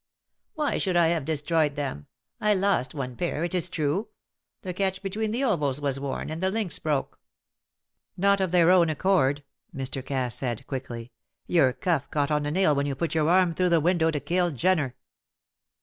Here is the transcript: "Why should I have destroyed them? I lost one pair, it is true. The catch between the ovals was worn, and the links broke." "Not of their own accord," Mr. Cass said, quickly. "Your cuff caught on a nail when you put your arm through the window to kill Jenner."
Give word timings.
"Why 0.55 0.79
should 0.79 0.97
I 0.97 1.09
have 1.09 1.25
destroyed 1.25 1.75
them? 1.75 2.07
I 2.39 2.55
lost 2.55 2.95
one 2.95 3.15
pair, 3.15 3.43
it 3.43 3.53
is 3.53 3.69
true. 3.69 4.07
The 4.63 4.73
catch 4.73 5.03
between 5.03 5.29
the 5.29 5.43
ovals 5.43 5.79
was 5.79 5.99
worn, 5.99 6.31
and 6.31 6.41
the 6.41 6.49
links 6.49 6.79
broke." 6.79 7.19
"Not 8.17 8.41
of 8.41 8.49
their 8.49 8.71
own 8.71 8.89
accord," 8.89 9.43
Mr. 9.75 10.03
Cass 10.03 10.33
said, 10.35 10.65
quickly. 10.65 11.11
"Your 11.45 11.71
cuff 11.71 12.09
caught 12.09 12.31
on 12.31 12.47
a 12.47 12.51
nail 12.51 12.73
when 12.73 12.87
you 12.87 12.95
put 12.95 13.13
your 13.13 13.29
arm 13.29 13.53
through 13.53 13.69
the 13.69 13.79
window 13.79 14.09
to 14.09 14.19
kill 14.19 14.49
Jenner." 14.49 14.95